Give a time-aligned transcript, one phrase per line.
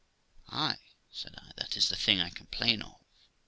[0.49, 0.77] 'Ay',
[1.11, 3.03] said 1,' that is the thing I complain of.